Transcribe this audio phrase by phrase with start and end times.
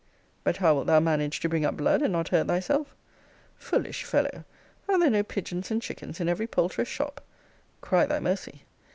[0.43, 2.95] But how wilt thou manage to bring up blood, and not hurt thyself?
[3.55, 4.45] Foolish fellow!
[4.89, 7.21] Are there no pigeons and chickens in every poulterer's shop?
[7.81, 8.63] Cry thy mercy.